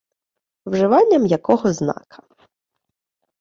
Вживання 0.65 1.19
м'якого 1.19 1.73
знака 1.73 2.23